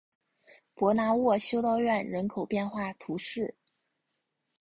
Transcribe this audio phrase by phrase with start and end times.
[0.73, 3.53] 博纳沃修道院人口变化图示